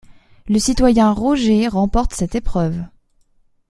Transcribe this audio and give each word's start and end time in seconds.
Le 0.47 0.57
citoyen 0.57 1.11
Roger 1.11 1.67
remporte 1.67 2.13
cette 2.13 2.33
épreuve. 2.33 2.83